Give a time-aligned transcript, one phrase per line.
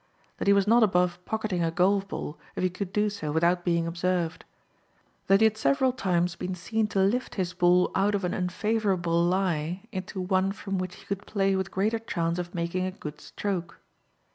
[0.39, 3.63] That he was not above pocketing a golf ball if he could do so without
[3.63, 4.45] being observed.
[5.27, 9.23] That he had several times been seen to lift his ball out of an unfavorable
[9.23, 13.21] lie into one from which he could play with greater chance of making a good
[13.21, 13.79] stroke.